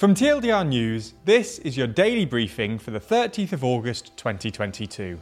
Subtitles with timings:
[0.00, 5.18] From TLDR News, this is your daily briefing for the 30th of August 2022.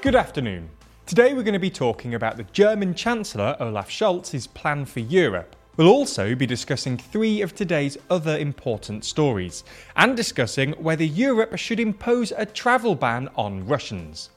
[0.00, 0.70] Good afternoon.
[1.06, 5.56] Today we're going to be talking about the German Chancellor Olaf Scholz's plan for Europe.
[5.76, 9.64] We'll also be discussing three of today's other important stories
[9.96, 14.30] and discussing whether Europe should impose a travel ban on Russians.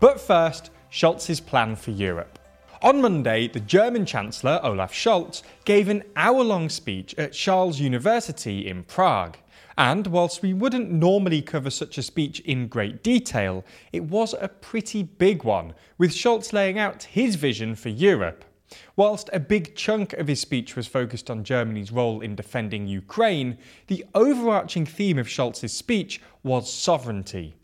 [0.00, 2.33] But first, Scholz's plan for Europe.
[2.84, 8.68] On Monday, the German Chancellor Olaf Scholz gave an hour long speech at Charles University
[8.68, 9.38] in Prague.
[9.78, 14.48] And whilst we wouldn't normally cover such a speech in great detail, it was a
[14.48, 18.44] pretty big one, with Scholz laying out his vision for Europe.
[18.96, 23.56] Whilst a big chunk of his speech was focused on Germany's role in defending Ukraine,
[23.86, 27.54] the overarching theme of Scholz's speech was sovereignty,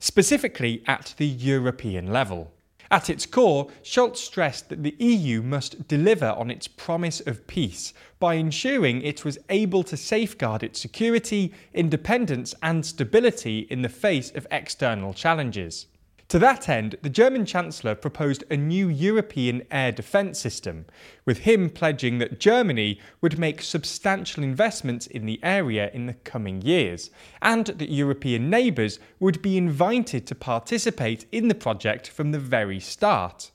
[0.00, 2.52] specifically at the European level.
[2.90, 7.92] At its core, Scholz stressed that the EU must deliver on its promise of peace
[8.18, 14.30] by ensuring it was able to safeguard its security, independence, and stability in the face
[14.30, 15.86] of external challenges.
[16.28, 20.86] To that end, the German Chancellor proposed a new European air defence system,
[21.24, 26.62] with him pledging that Germany would make substantial investments in the area in the coming
[26.62, 27.10] years,
[27.40, 32.80] and that European neighbours would be invited to participate in the project from the very
[32.80, 33.52] start.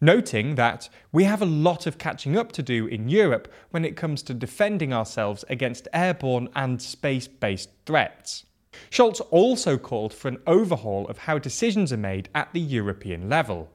[0.00, 3.96] Noting that we have a lot of catching up to do in Europe when it
[3.96, 8.46] comes to defending ourselves against airborne and space based threats.
[8.90, 13.70] Scholz also called for an overhaul of how decisions are made at the European level,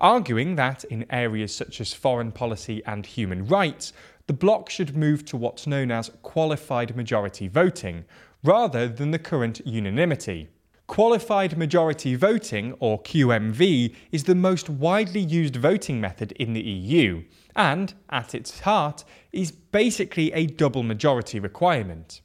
[0.00, 3.92] arguing that in areas such as foreign policy and human rights,
[4.26, 8.04] the bloc should move to what's known as qualified majority voting,
[8.44, 10.48] rather than the current unanimity.
[10.86, 17.24] Qualified majority voting, or QMV, is the most widely used voting method in the EU,
[17.54, 22.22] and, at its heart, is basically a double majority requirement.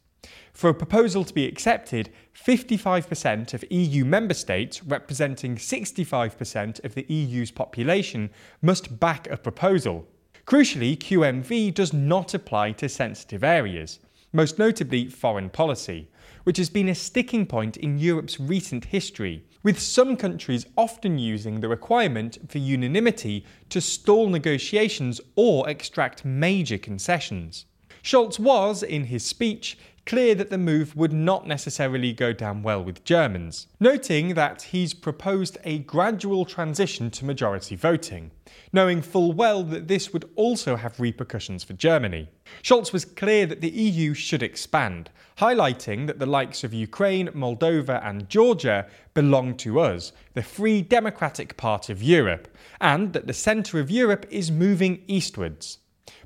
[0.53, 7.05] For a proposal to be accepted, 55% of EU member states, representing 65% of the
[7.11, 8.29] EU's population,
[8.61, 10.07] must back a proposal.
[10.45, 13.99] Crucially, QMV does not apply to sensitive areas,
[14.31, 16.07] most notably foreign policy,
[16.43, 21.61] which has been a sticking point in Europe's recent history, with some countries often using
[21.61, 27.65] the requirement for unanimity to stall negotiations or extract major concessions.
[28.03, 32.83] Scholz was, in his speech, clear that the move would not necessarily go down well
[32.83, 38.31] with Germans, noting that he's proposed a gradual transition to majority voting,
[38.73, 42.29] knowing full well that this would also have repercussions for Germany.
[42.61, 48.05] Scholz was clear that the EU should expand, highlighting that the likes of Ukraine, Moldova,
[48.05, 52.47] and Georgia belong to us, the free democratic part of Europe,
[52.81, 55.77] and that the centre of Europe is moving eastwards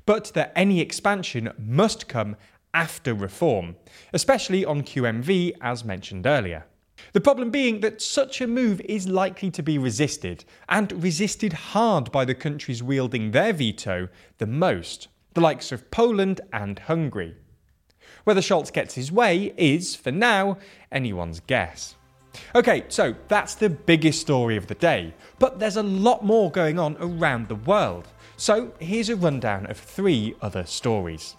[0.08, 2.34] but that any expansion must come
[2.78, 3.74] after reform,
[4.12, 6.64] especially on QMV as mentioned earlier.
[7.12, 12.12] The problem being that such a move is likely to be resisted, and resisted hard
[12.12, 14.08] by the countries wielding their veto
[14.38, 17.34] the most, the likes of Poland and Hungary.
[18.22, 20.58] Whether Scholz gets his way is, for now,
[20.92, 21.96] anyone's guess.
[22.54, 26.78] Okay, so that's the biggest story of the day, but there's a lot more going
[26.78, 28.06] on around the world.
[28.36, 31.34] So here's a rundown of three other stories.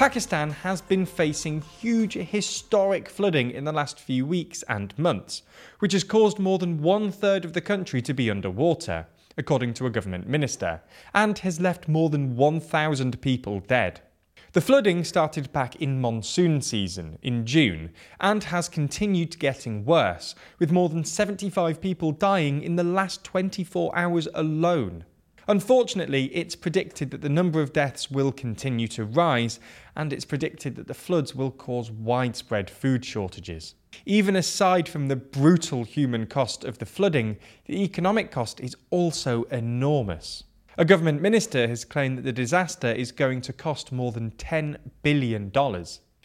[0.00, 5.42] Pakistan has been facing huge historic flooding in the last few weeks and months,
[5.80, 9.06] which has caused more than one third of the country to be underwater,
[9.36, 10.80] according to a government minister,
[11.12, 14.00] and has left more than 1,000 people dead.
[14.52, 20.72] The flooding started back in monsoon season in June and has continued getting worse, with
[20.72, 25.04] more than 75 people dying in the last 24 hours alone.
[25.50, 29.58] Unfortunately, it's predicted that the number of deaths will continue to rise,
[29.96, 33.74] and it's predicted that the floods will cause widespread food shortages.
[34.06, 39.42] Even aside from the brutal human cost of the flooding, the economic cost is also
[39.50, 40.44] enormous.
[40.78, 44.76] A government minister has claimed that the disaster is going to cost more than $10
[45.02, 45.50] billion.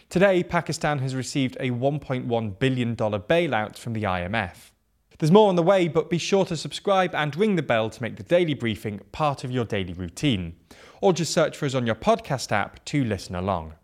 [0.07, 4.69] Today, Pakistan has received a $1.1 billion bailout from the IMF.
[5.17, 8.01] There's more on the way, but be sure to subscribe and ring the bell to
[8.01, 10.55] make the daily briefing part of your daily routine.
[10.99, 13.75] Or just search for us on your podcast app to listen along.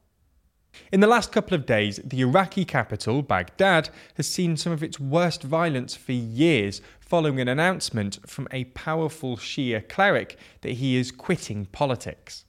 [0.92, 5.00] In the last couple of days, the Iraqi capital, Baghdad, has seen some of its
[5.00, 11.12] worst violence for years following an announcement from a powerful Shia cleric that he is
[11.12, 12.46] quitting politics.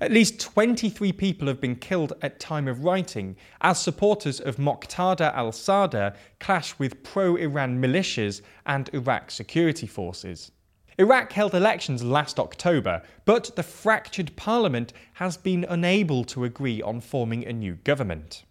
[0.00, 5.34] At least 23 people have been killed at time of writing as supporters of Moqtada
[5.34, 10.52] al-Sadr clash with pro-Iran militias and Iraq security forces.
[10.98, 17.00] Iraq held elections last October, but the fractured parliament has been unable to agree on
[17.00, 18.44] forming a new government.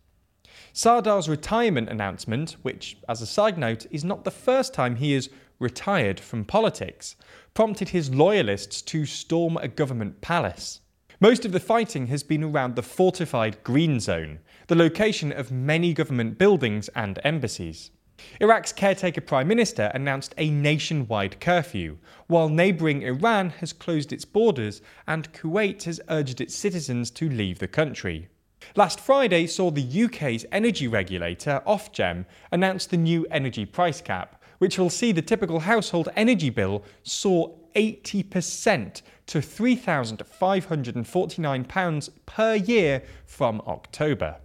[0.71, 5.29] Sadr's retirement announcement, which, as a side note, is not the first time he has
[5.57, 7.15] retired from politics,
[7.53, 10.81] prompted his loyalists to storm a government palace.
[11.21, 15.93] Most of the fighting has been around the fortified Green Zone, the location of many
[15.93, 17.91] government buildings and embassies.
[18.41, 21.97] Iraq's caretaker prime minister announced a nationwide curfew,
[22.27, 27.59] while neighbouring Iran has closed its borders and Kuwait has urged its citizens to leave
[27.59, 28.27] the country.
[28.75, 34.77] Last Friday saw the UK's energy regulator, Ofgem, announce the new energy price cap, which
[34.77, 44.37] will see the typical household energy bill soar 80% to £3,549 per year from October.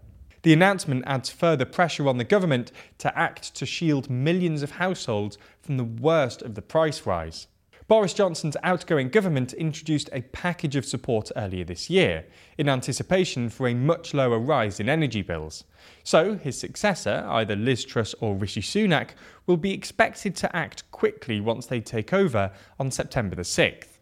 [0.42, 5.36] The announcement adds further pressure on the government to act to shield millions of households
[5.60, 7.46] from the worst of the price rise.
[7.90, 12.24] Boris Johnson's outgoing government introduced a package of support earlier this year,
[12.56, 15.64] in anticipation for a much lower rise in energy bills.
[16.04, 19.08] So, his successor, either Liz Truss or Rishi Sunak,
[19.48, 23.98] will be expected to act quickly once they take over on September the 6th.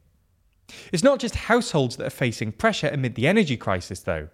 [0.92, 4.28] It's not just households that are facing pressure amid the energy crisis, though.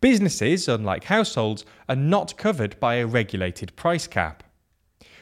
[0.00, 4.42] Businesses, unlike households, are not covered by a regulated price cap.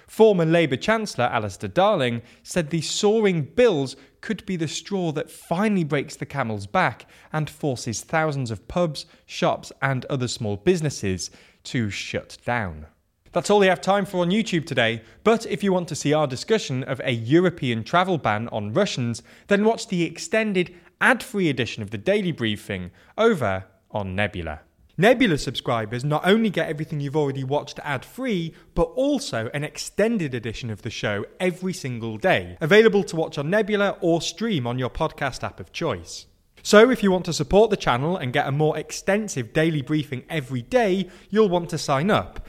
[0.09, 5.85] Former Labour Chancellor Alistair Darling said the soaring bills could be the straw that finally
[5.85, 11.31] breaks the camel's back and forces thousands of pubs, shops, and other small businesses
[11.65, 12.87] to shut down.
[13.33, 16.15] That's all we have time for on YouTube today, but if you want to see
[16.15, 21.51] our discussion of a European travel ban on Russians, then watch the extended ad free
[21.51, 24.61] edition of the Daily Briefing over on Nebula.
[25.01, 30.35] Nebula subscribers not only get everything you've already watched ad free, but also an extended
[30.35, 34.77] edition of the show every single day, available to watch on Nebula or stream on
[34.77, 36.27] your podcast app of choice.
[36.65, 40.25] So, if you want to support the channel and get a more extensive daily briefing
[40.29, 42.49] every day, you'll want to sign up.